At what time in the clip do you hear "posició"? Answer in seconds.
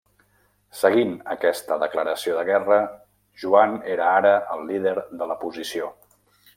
5.47-5.97